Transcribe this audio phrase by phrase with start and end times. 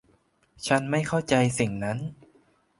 [0.67, 1.97] ฉันไม่เข้าใจสิ่งนั้น